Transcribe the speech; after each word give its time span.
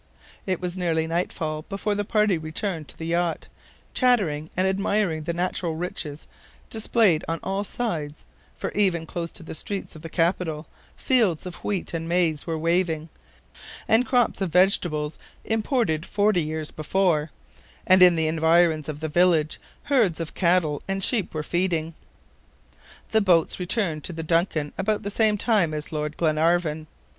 It 0.47 0.59
was 0.59 0.79
nearly 0.79 1.05
nightfall 1.05 1.61
before 1.69 1.93
the 1.93 2.03
party 2.03 2.35
returned 2.35 2.87
to 2.87 2.97
the 2.97 3.05
yacht, 3.05 3.45
chattering 3.93 4.49
and 4.57 4.65
admiring 4.67 5.25
the 5.25 5.31
natural 5.33 5.75
riches 5.75 6.25
displayed 6.71 7.23
on 7.27 7.39
all 7.43 7.63
sides, 7.63 8.25
for 8.55 8.71
even 8.71 9.05
close 9.05 9.31
to 9.33 9.43
the 9.43 9.53
streets 9.53 9.95
of 9.95 10.01
the 10.01 10.09
capital, 10.09 10.65
fields 10.95 11.45
of 11.45 11.57
wheat 11.63 11.93
and 11.93 12.09
maize 12.09 12.47
were 12.47 12.57
waving, 12.57 13.09
and 13.87 14.07
crops 14.07 14.41
of 14.41 14.49
vegetables, 14.51 15.19
imported 15.45 16.03
forty 16.03 16.41
years 16.41 16.71
before; 16.71 17.29
and 17.85 18.01
in 18.01 18.15
the 18.15 18.25
environs 18.27 18.89
of 18.89 19.01
the 19.01 19.07
village, 19.07 19.61
herds 19.83 20.19
of 20.19 20.33
cattle 20.33 20.81
and 20.87 21.03
sheep 21.03 21.31
were 21.31 21.43
feeding. 21.43 21.93
The 23.11 23.21
boats 23.21 23.59
returned 23.59 24.03
to 24.05 24.13
the 24.13 24.23
DUNCAN 24.23 24.73
about 24.79 25.03
the 25.03 25.11
same 25.11 25.37
time 25.37 25.75
as 25.75 25.91
Lord 25.91 26.17
Glenarvan. 26.17 26.87